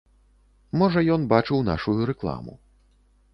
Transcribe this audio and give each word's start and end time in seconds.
Можа 0.81 1.03
ён 1.15 1.27
бачыў 1.33 1.61
нашую 1.69 2.01
рэкламу. 2.11 2.53